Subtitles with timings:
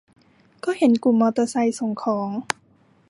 [0.63, 2.29] ก็เห็นกลุ่มมอเตอร์ไซค์ส่งของ